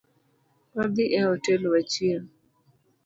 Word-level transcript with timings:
Wadhii 0.75 1.13
e 1.19 1.21
hotel 1.29 1.61
wachiem 1.71 2.23